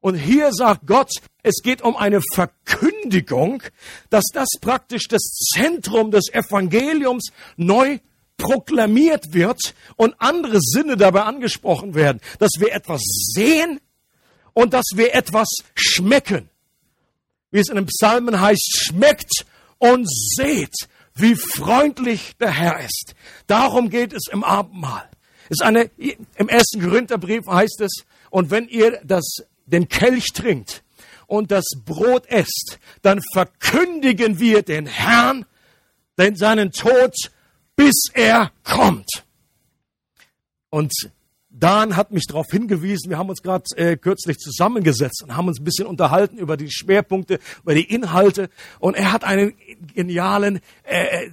[0.00, 1.10] Und hier sagt Gott,
[1.42, 3.62] es geht um eine Verkündigung,
[4.10, 5.22] dass das praktisch das
[5.54, 7.98] Zentrum des Evangeliums neu
[8.36, 13.02] proklamiert wird und andere Sinne dabei angesprochen werden, dass wir etwas
[13.34, 13.80] sehen
[14.58, 16.50] und dass wir etwas schmecken.
[17.52, 19.46] Wie es in den Psalmen heißt, schmeckt
[19.78, 20.74] und seht,
[21.14, 23.14] wie freundlich der Herr ist.
[23.46, 25.08] Darum geht es im Abendmahl.
[25.48, 30.82] Ist eine, im ersten Korintherbrief heißt es, und wenn ihr das, den Kelch trinkt
[31.28, 35.46] und das Brot esst, dann verkündigen wir den Herrn,
[36.18, 37.14] denn seinen Tod,
[37.76, 39.08] bis er kommt.
[40.68, 40.92] Und
[41.58, 45.60] Dan hat mich darauf hingewiesen, wir haben uns gerade äh, kürzlich zusammengesetzt und haben uns
[45.60, 49.54] ein bisschen unterhalten über die Schwerpunkte, über die Inhalte und er hat einen
[49.94, 51.30] genialen äh, äh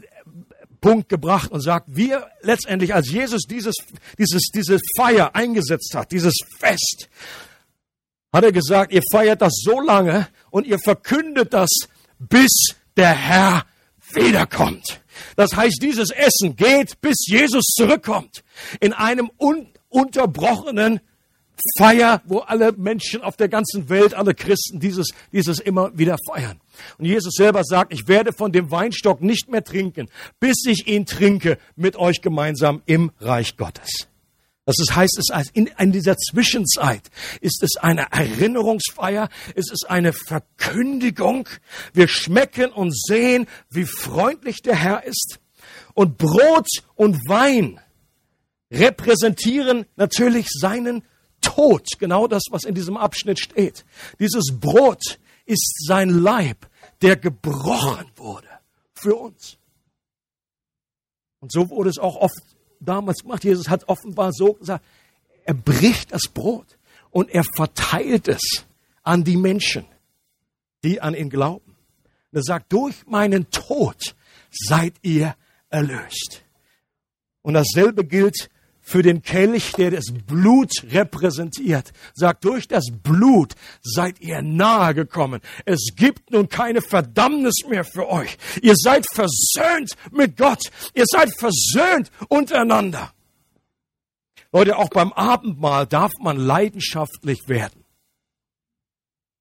[0.81, 3.73] Punkt gebracht und sagt, wir letztendlich, als Jesus dieses,
[4.19, 7.09] dieses, diese Feier eingesetzt hat, dieses Fest,
[8.31, 11.69] hat er gesagt, ihr feiert das so lange und ihr verkündet das,
[12.19, 13.65] bis der Herr
[14.13, 15.01] wiederkommt.
[15.35, 18.43] Das heißt, dieses Essen geht, bis Jesus zurückkommt.
[18.79, 19.31] In einem
[19.89, 20.99] ununterbrochenen
[21.77, 26.59] Feier, wo alle Menschen auf der ganzen Welt, alle Christen dieses, dieses immer wieder feiern.
[26.97, 31.05] Und Jesus selber sagt, ich werde von dem Weinstock nicht mehr trinken, bis ich ihn
[31.05, 34.07] trinke mit euch gemeinsam im Reich Gottes.
[34.65, 37.03] Das heißt, es in, in dieser Zwischenzeit
[37.39, 41.47] ist es eine Erinnerungsfeier, es ist eine Verkündigung.
[41.93, 45.39] Wir schmecken und sehen, wie freundlich der Herr ist.
[45.93, 47.79] Und Brot und Wein
[48.71, 51.03] repräsentieren natürlich seinen
[51.41, 51.87] Tod.
[51.99, 53.85] Genau das, was in diesem Abschnitt steht.
[54.19, 56.67] Dieses Brot ist sein Leib,
[57.01, 58.47] der gebrochen wurde
[58.93, 59.57] für uns.
[61.39, 62.41] Und so wurde es auch oft
[62.79, 63.43] damals gemacht.
[63.43, 64.83] Jesus hat offenbar so gesagt,
[65.43, 66.77] er bricht das Brot
[67.11, 68.65] und er verteilt es
[69.03, 69.85] an die Menschen,
[70.83, 71.75] die an ihn glauben.
[72.31, 74.15] Und er sagt, durch meinen Tod
[74.51, 75.35] seid ihr
[75.69, 76.43] erlöst.
[77.43, 78.49] Und dasselbe gilt
[78.85, 85.41] für den Kelch, der das Blut repräsentiert, sagt, durch das Blut seid ihr nahe gekommen.
[85.65, 88.37] Es gibt nun keine Verdammnis mehr für euch.
[88.61, 90.71] Ihr seid versöhnt mit Gott.
[90.93, 93.11] Ihr seid versöhnt untereinander.
[94.53, 97.83] Leute, auch beim Abendmahl darf man leidenschaftlich werden.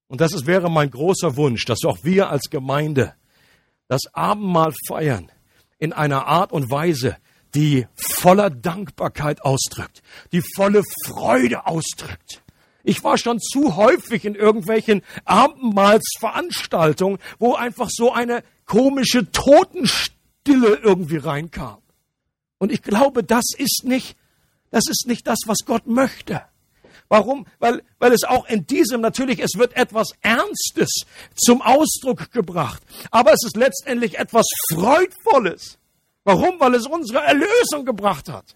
[0.07, 3.13] Und das ist, wäre mein großer Wunsch, dass auch wir als Gemeinde
[3.87, 5.31] das Abendmahl feiern
[5.77, 7.17] in einer Art und Weise,
[7.55, 12.43] die voller Dankbarkeit ausdrückt, die volle Freude ausdrückt.
[12.83, 21.17] Ich war schon zu häufig in irgendwelchen Abendmahlsveranstaltungen, wo einfach so eine komische Totenstille irgendwie
[21.17, 21.79] reinkam.
[22.59, 24.15] Und ich glaube, das ist nicht,
[24.69, 26.43] das ist nicht das, was Gott möchte.
[27.07, 27.45] Warum?
[27.59, 32.81] Weil, weil es auch in diesem natürlich, es wird etwas Ernstes zum Ausdruck gebracht.
[33.11, 35.77] Aber es ist letztendlich etwas Freudvolles.
[36.25, 36.59] Warum?
[36.59, 38.55] Weil es unsere Erlösung gebracht hat.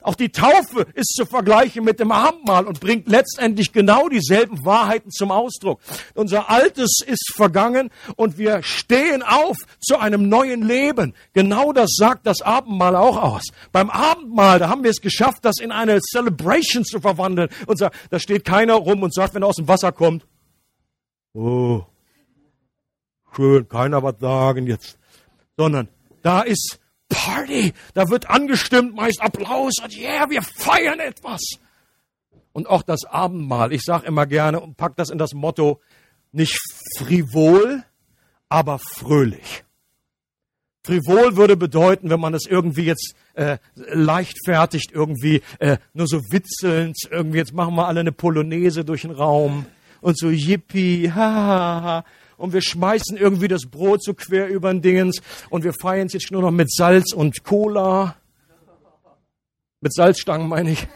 [0.00, 5.10] Auch die Taufe ist zu vergleichen mit dem Abendmahl und bringt letztendlich genau dieselben Wahrheiten
[5.10, 5.80] zum Ausdruck.
[6.14, 11.14] Unser Altes ist vergangen und wir stehen auf zu einem neuen Leben.
[11.34, 13.48] Genau das sagt das Abendmahl auch aus.
[13.72, 17.48] Beim Abendmahl, da haben wir es geschafft, das in eine Celebration zu verwandeln.
[17.66, 20.26] Und da steht keiner rum und sagt, wenn er aus dem Wasser kommt,
[21.34, 21.82] oh,
[23.34, 24.96] schön, keiner was sagen jetzt.
[25.56, 25.88] Sondern
[26.22, 26.78] da ist
[27.08, 31.40] Party, da wird angestimmt, meist Applaus und yeah, wir feiern etwas.
[32.52, 35.80] Und auch das Abendmahl, ich sage immer gerne und pack das in das Motto,
[36.32, 36.58] nicht
[36.98, 37.82] frivol,
[38.48, 39.64] aber fröhlich.
[40.84, 46.96] Frivol würde bedeuten, wenn man das irgendwie jetzt äh, leichtfertigt, irgendwie äh, nur so witzelnd,
[47.10, 49.66] irgendwie jetzt machen wir alle eine Polonaise durch den Raum
[50.00, 52.04] und so yippie, ha, ha, ha
[52.38, 55.20] und wir schmeißen irgendwie das Brot so quer über den Dingens
[55.50, 58.16] und wir feiern es jetzt nur noch mit Salz und Cola.
[59.80, 60.88] Mit Salzstangen meine ich.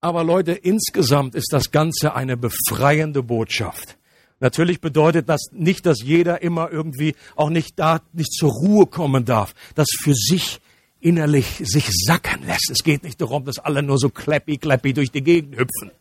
[0.00, 3.96] Aber Leute, insgesamt ist das Ganze eine befreiende Botschaft.
[4.40, 9.24] Natürlich bedeutet das nicht, dass jeder immer irgendwie auch nicht da, nicht zur Ruhe kommen
[9.24, 10.60] darf, das für sich
[11.00, 12.68] innerlich sich sacken lässt.
[12.70, 15.92] Es geht nicht darum, dass alle nur so clappy, clappy durch die Gegend hüpfen.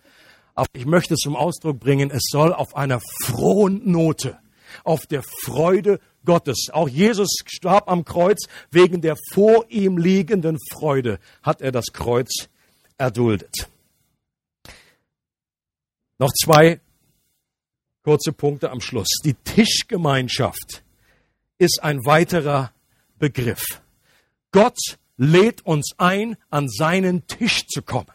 [0.55, 4.39] Aber ich möchte zum Ausdruck bringen, es soll auf einer frohen Note,
[4.83, 6.67] auf der Freude Gottes.
[6.71, 12.49] Auch Jesus starb am Kreuz wegen der vor ihm liegenden Freude, hat er das Kreuz
[12.97, 13.69] erduldet.
[16.19, 16.79] Noch zwei
[18.03, 19.09] kurze Punkte am Schluss.
[19.23, 20.83] Die Tischgemeinschaft
[21.57, 22.71] ist ein weiterer
[23.17, 23.81] Begriff.
[24.51, 24.77] Gott
[25.17, 28.11] lädt uns ein, an seinen Tisch zu kommen.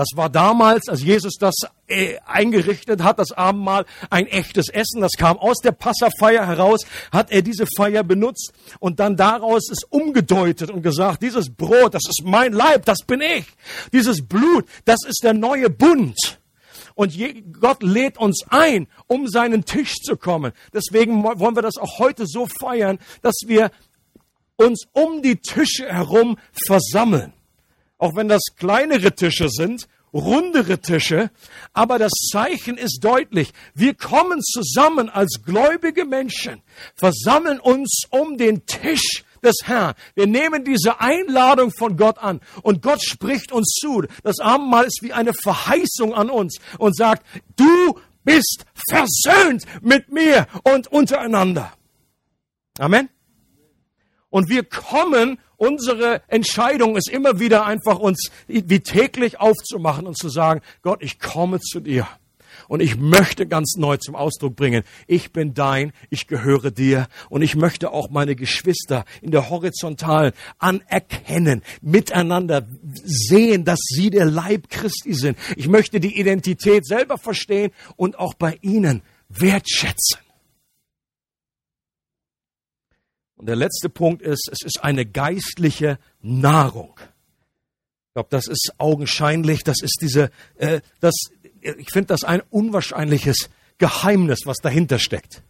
[0.00, 5.02] Das war damals, als Jesus das äh, eingerichtet hat, das Abendmahl, ein echtes Essen.
[5.02, 9.84] Das kam aus der Passafeier heraus, hat er diese Feier benutzt und dann daraus ist
[9.90, 13.44] umgedeutet und gesagt, dieses Brot, das ist mein Leib, das bin ich.
[13.92, 16.16] Dieses Blut, das ist der neue Bund.
[16.94, 17.14] Und
[17.60, 20.52] Gott lädt uns ein, um seinen Tisch zu kommen.
[20.72, 23.70] Deswegen wollen wir das auch heute so feiern, dass wir
[24.56, 27.34] uns um die Tische herum versammeln.
[28.00, 31.30] Auch wenn das kleinere Tische sind, rundere Tische,
[31.74, 33.52] aber das Zeichen ist deutlich.
[33.74, 36.62] Wir kommen zusammen als gläubige Menschen,
[36.96, 39.94] versammeln uns um den Tisch des Herrn.
[40.14, 44.04] Wir nehmen diese Einladung von Gott an und Gott spricht uns zu.
[44.22, 47.22] Das Abendmahl ist wie eine Verheißung an uns und sagt,
[47.56, 51.74] du bist versöhnt mit mir und untereinander.
[52.78, 53.10] Amen.
[54.30, 60.28] Und wir kommen, unsere Entscheidung ist immer wieder einfach uns wie täglich aufzumachen und zu
[60.28, 62.06] sagen, Gott, ich komme zu dir.
[62.68, 67.08] Und ich möchte ganz neu zum Ausdruck bringen, ich bin dein, ich gehöre dir.
[67.28, 72.66] Und ich möchte auch meine Geschwister in der Horizontalen anerkennen, miteinander
[73.04, 75.36] sehen, dass sie der Leib Christi sind.
[75.56, 80.20] Ich möchte die Identität selber verstehen und auch bei ihnen wertschätzen.
[83.40, 87.00] Und der letzte Punkt ist, es ist eine geistliche Nahrung.
[87.00, 91.14] Ich glaube, das ist augenscheinlich, das ist diese, äh, das,
[91.62, 93.48] ich finde das ein unwahrscheinliches
[93.78, 95.42] Geheimnis, was dahinter steckt.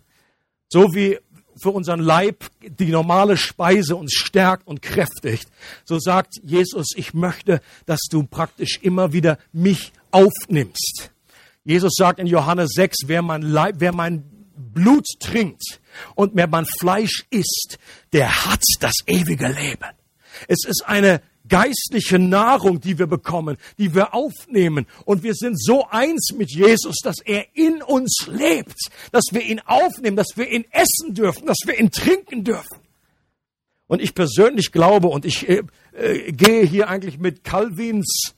[0.68, 1.18] So wie
[1.60, 5.48] für unseren Leib die normale Speise uns stärkt und kräftigt,
[5.84, 11.10] so sagt Jesus, ich möchte, dass du praktisch immer wieder mich aufnimmst.
[11.64, 14.22] Jesus sagt in Johannes 6, wer mein, Leib, wer mein
[14.54, 15.79] Blut trinkt
[16.14, 17.78] und wer mein Fleisch isst,
[18.12, 19.90] der hat das ewige Leben.
[20.48, 24.86] Es ist eine geistliche Nahrung, die wir bekommen, die wir aufnehmen.
[25.04, 28.78] Und wir sind so eins mit Jesus, dass er in uns lebt,
[29.12, 32.78] dass wir ihn aufnehmen, dass wir ihn essen dürfen, dass wir ihn trinken dürfen.
[33.86, 38.34] Und ich persönlich glaube, und ich äh, äh, gehe hier eigentlich mit Calvins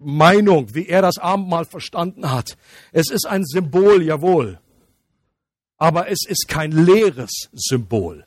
[0.00, 2.56] Meinung, wie er das Abendmahl verstanden hat.
[2.92, 4.60] Es ist ein Symbol, jawohl
[5.78, 8.26] aber es ist kein leeres Symbol.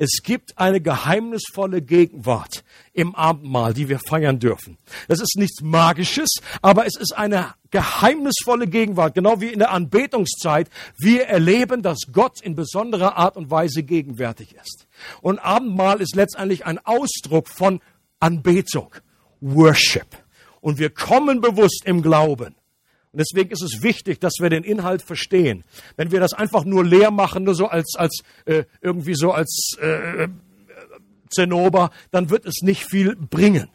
[0.00, 4.78] Es gibt eine geheimnisvolle Gegenwart im Abendmahl, die wir feiern dürfen.
[5.08, 6.28] Das ist nichts Magisches,
[6.62, 10.70] aber es ist eine geheimnisvolle Gegenwart, genau wie in der Anbetungszeit.
[10.98, 14.86] Wir erleben, dass Gott in besonderer Art und Weise gegenwärtig ist.
[15.20, 17.80] Und Abendmahl ist letztendlich ein Ausdruck von
[18.20, 18.94] Anbetung,
[19.40, 20.06] Worship.
[20.60, 22.54] Und wir kommen bewusst im Glauben
[23.12, 25.64] und deswegen ist es wichtig, dass wir den Inhalt verstehen.
[25.96, 29.76] Wenn wir das einfach nur leer machen, nur so als, als äh, irgendwie so als
[29.80, 30.28] äh,
[31.30, 33.68] Zinnober, dann wird es nicht viel bringen.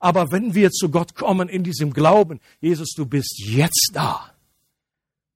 [0.00, 4.30] Aber wenn wir zu Gott kommen in diesem Glauben, Jesus, du bist jetzt da.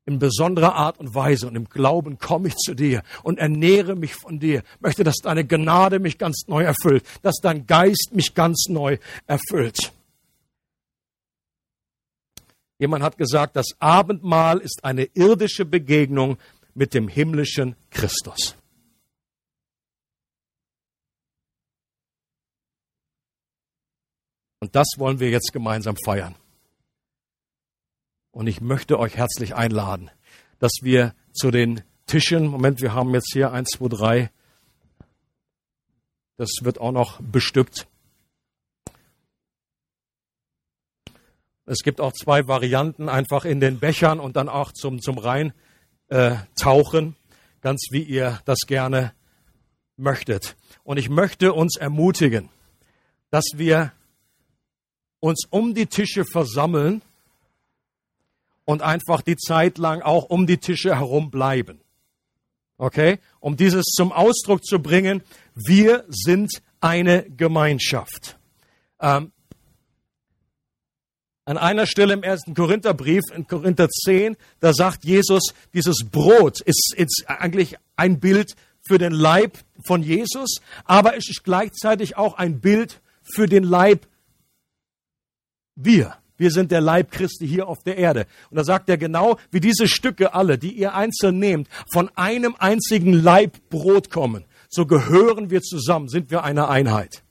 [0.04, 4.14] In besonderer Art und Weise und im Glauben komme ich zu dir und ernähre mich
[4.14, 4.62] von dir.
[4.80, 9.92] Möchte, dass deine Gnade mich ganz neu erfüllt, dass dein Geist mich ganz neu erfüllt.
[12.78, 16.38] Jemand hat gesagt, das Abendmahl ist eine irdische Begegnung
[16.74, 18.56] mit dem himmlischen Christus.
[24.60, 26.34] Und das wollen wir jetzt gemeinsam feiern.
[28.30, 30.10] Und ich möchte euch herzlich einladen,
[30.58, 34.30] dass wir zu den Tischen, Moment, wir haben jetzt hier eins, zwei, drei,
[36.36, 37.88] das wird auch noch bestückt.
[41.68, 45.52] Es gibt auch zwei Varianten, einfach in den Bechern und dann auch zum, zum Rhein
[46.08, 47.14] äh, tauchen,
[47.60, 49.12] ganz wie ihr das gerne
[49.98, 50.56] möchtet.
[50.82, 52.48] Und ich möchte uns ermutigen,
[53.30, 53.92] dass wir
[55.20, 57.02] uns um die Tische versammeln
[58.64, 61.82] und einfach die Zeit lang auch um die Tische herum bleiben.
[62.78, 63.18] Okay?
[63.40, 65.22] Um dieses zum Ausdruck zu bringen,
[65.54, 68.38] wir sind eine Gemeinschaft.
[69.00, 69.32] Ähm,
[71.48, 76.92] an einer Stelle im ersten Korintherbrief, in Korinther 10, da sagt Jesus, dieses Brot ist,
[76.94, 78.54] ist eigentlich ein Bild
[78.86, 84.06] für den Leib von Jesus, aber es ist gleichzeitig auch ein Bild für den Leib
[85.74, 86.16] wir.
[86.36, 88.26] Wir sind der Leib Christi hier auf der Erde.
[88.50, 92.56] Und da sagt er genau, wie diese Stücke alle, die ihr einzeln nehmt, von einem
[92.58, 94.44] einzigen Leib Brot kommen.
[94.68, 97.22] So gehören wir zusammen, sind wir eine Einheit.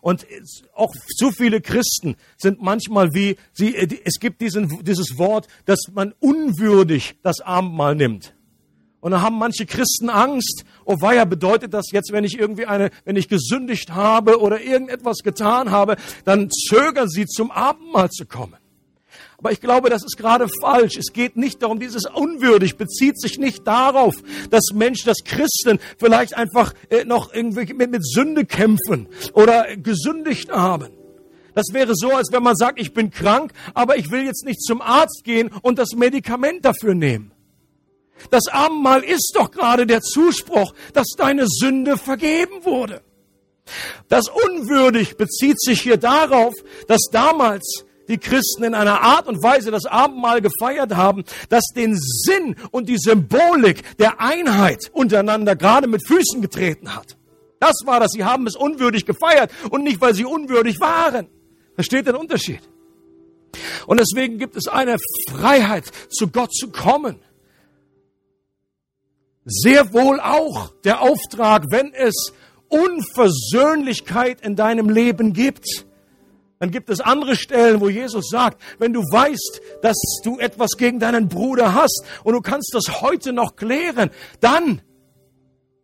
[0.00, 0.26] Und
[0.74, 3.74] auch zu viele Christen sind manchmal wie, sie,
[4.04, 8.34] es gibt diesen, dieses Wort, dass man unwürdig das Abendmahl nimmt.
[9.02, 10.64] Und da haben manche Christen Angst.
[10.84, 15.18] Oh weia, bedeutet das jetzt, wenn ich irgendwie eine, wenn ich gesündigt habe oder irgendetwas
[15.24, 18.61] getan habe, dann zögern sie zum Abendmahl zu kommen.
[19.42, 20.96] Aber ich glaube, das ist gerade falsch.
[20.96, 24.14] Es geht nicht darum, dieses unwürdig bezieht sich nicht darauf,
[24.50, 30.52] dass Menschen, dass Christen vielleicht einfach äh, noch irgendwie mit, mit Sünde kämpfen oder gesündigt
[30.52, 30.90] haben.
[31.54, 34.62] Das wäre so, als wenn man sagt, ich bin krank, aber ich will jetzt nicht
[34.62, 37.32] zum Arzt gehen und das Medikament dafür nehmen.
[38.30, 43.02] Das Abendmahl ist doch gerade der Zuspruch, dass deine Sünde vergeben wurde.
[44.08, 46.54] Das unwürdig bezieht sich hier darauf,
[46.86, 51.96] dass damals die Christen in einer Art und Weise das Abendmahl gefeiert haben, das den
[51.96, 57.16] Sinn und die Symbolik der Einheit untereinander gerade mit Füßen getreten hat.
[57.60, 58.10] Das war das.
[58.12, 61.28] Sie haben es unwürdig gefeiert und nicht, weil sie unwürdig waren.
[61.74, 62.60] Versteht den Unterschied?
[63.86, 64.96] Und deswegen gibt es eine
[65.30, 67.20] Freiheit, zu Gott zu kommen.
[69.44, 72.32] Sehr wohl auch der Auftrag, wenn es
[72.68, 75.86] Unversöhnlichkeit in deinem Leben gibt.
[76.62, 81.00] Dann gibt es andere Stellen, wo Jesus sagt, wenn du weißt, dass du etwas gegen
[81.00, 84.80] deinen Bruder hast und du kannst das heute noch klären, dann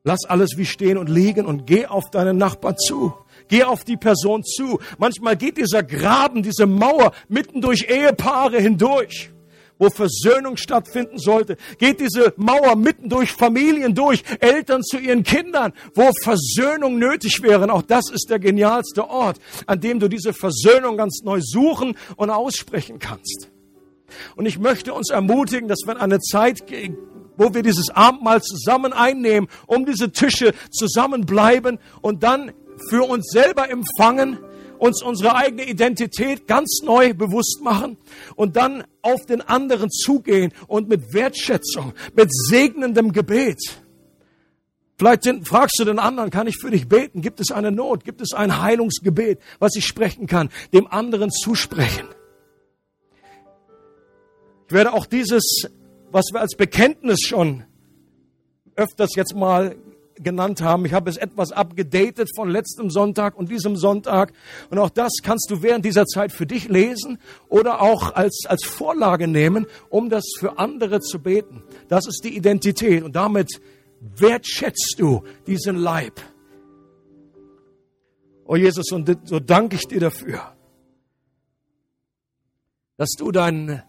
[0.04, 3.12] lass alles wie stehen und liegen und geh auf deinen Nachbarn zu.
[3.48, 4.78] Geh auf die Person zu.
[4.98, 9.32] Manchmal geht dieser Graben, diese Mauer mitten durch Ehepaare hindurch
[9.78, 15.72] wo Versöhnung stattfinden sollte, geht diese Mauer mitten durch Familien durch, Eltern zu ihren Kindern,
[15.94, 17.72] wo Versöhnung nötig wäre.
[17.72, 22.30] Auch das ist der genialste Ort, an dem du diese Versöhnung ganz neu suchen und
[22.30, 23.48] aussprechen kannst.
[24.36, 26.64] Und ich möchte uns ermutigen, dass wenn eine Zeit
[27.38, 32.52] wo wir dieses Abendmahl zusammen einnehmen, um diese Tische zusammenbleiben und dann
[32.90, 34.38] für uns selber empfangen,
[34.78, 37.96] uns unsere eigene Identität ganz neu bewusst machen
[38.36, 43.60] und dann auf den anderen zugehen und mit Wertschätzung, mit segnendem Gebet.
[44.98, 47.22] Vielleicht fragst du den anderen, kann ich für dich beten?
[47.22, 48.04] Gibt es eine Not?
[48.04, 50.50] Gibt es ein Heilungsgebet, was ich sprechen kann?
[50.72, 52.08] Dem anderen zusprechen.
[54.66, 55.68] Ich werde auch dieses,
[56.10, 57.64] was wir als Bekenntnis schon
[58.74, 59.76] öfters jetzt mal
[60.22, 60.84] genannt haben.
[60.84, 64.32] Ich habe es etwas abgedatet von letztem Sonntag und diesem Sonntag.
[64.70, 68.64] Und auch das kannst du während dieser Zeit für dich lesen oder auch als, als
[68.64, 71.62] Vorlage nehmen, um das für andere zu beten.
[71.88, 73.60] Das ist die Identität und damit
[74.00, 76.20] wertschätzt du diesen Leib.
[78.44, 80.40] Oh Jesus, und so danke ich dir dafür,
[82.96, 83.82] dass du deinen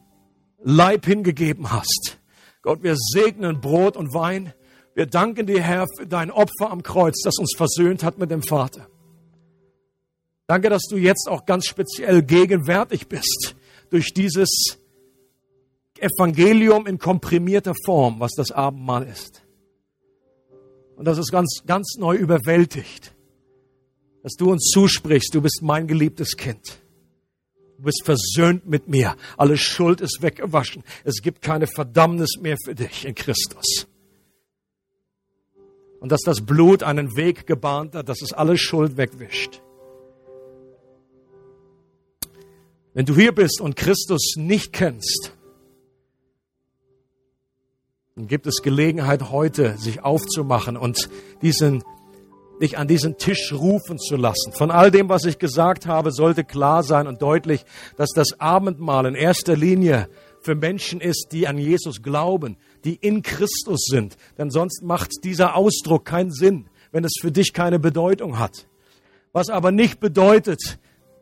[0.61, 2.19] Leib hingegeben hast.
[2.61, 4.53] Gott, wir segnen Brot und Wein.
[4.99, 8.43] Wir danken dir, Herr, für dein Opfer am Kreuz, das uns versöhnt hat mit dem
[8.43, 8.89] Vater.
[10.45, 13.55] Danke, dass du jetzt auch ganz speziell gegenwärtig bist
[13.91, 14.77] durch dieses
[15.99, 19.41] Evangelium in komprimierter Form, was das Abendmahl ist.
[20.97, 23.15] Und das ist ganz, ganz neu überwältigt,
[24.21, 26.81] dass du uns zusprichst, du bist mein geliebtes Kind.
[27.77, 29.15] Du bist versöhnt mit mir.
[29.37, 30.83] Alle Schuld ist weggewaschen.
[31.05, 33.87] Es gibt keine Verdammnis mehr für dich in Christus
[35.99, 39.61] und dass das Blut einen Weg gebahnt hat, dass es alle Schuld wegwischt.
[42.93, 45.33] Wenn du hier bist und Christus nicht kennst,
[48.15, 51.09] dann gibt es Gelegenheit heute, sich aufzumachen und
[51.41, 51.83] diesen,
[52.61, 54.51] dich an diesen Tisch rufen zu lassen.
[54.51, 57.63] Von all dem, was ich gesagt habe, sollte klar sein und deutlich,
[57.95, 60.09] dass das Abendmahl in erster Linie
[60.41, 64.17] für Menschen ist, die an Jesus glauben, die in Christus sind.
[64.37, 68.67] Denn sonst macht dieser Ausdruck keinen Sinn, wenn es für dich keine Bedeutung hat.
[69.31, 70.79] Was aber nicht bedeutet,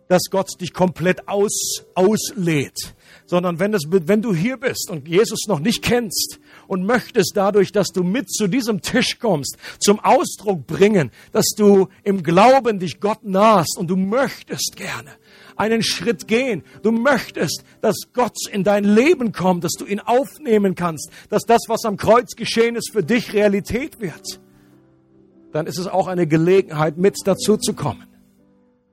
[0.07, 2.95] dass Gott dich komplett aus, auslädt,
[3.25, 7.71] sondern wenn, das, wenn du hier bist und Jesus noch nicht kennst und möchtest dadurch,
[7.71, 12.99] dass du mit zu diesem Tisch kommst, zum Ausdruck bringen, dass du im Glauben dich
[13.01, 15.11] Gott nahst und du möchtest gerne
[15.57, 16.63] einen Schritt gehen.
[16.83, 21.63] Du möchtest, dass Gott in dein Leben kommt, dass du ihn aufnehmen kannst, dass das,
[21.67, 24.39] was am Kreuz geschehen ist, für dich Realität wird.
[25.51, 28.05] Dann ist es auch eine Gelegenheit, mit dazu zu kommen.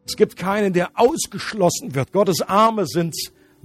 [0.07, 2.13] Es gibt keinen, der ausgeschlossen wird.
[2.13, 3.15] Gottes Arme sind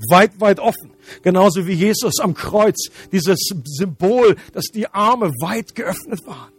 [0.10, 0.93] weit, weit offen.
[1.22, 6.54] Genauso wie Jesus am Kreuz, dieses Symbol, dass die Arme weit geöffnet waren.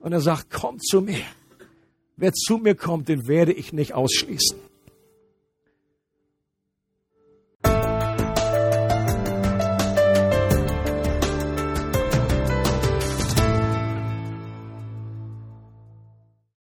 [0.00, 1.24] Und er sagt, komm zu mir.
[2.16, 4.58] Wer zu mir kommt, den werde ich nicht ausschließen.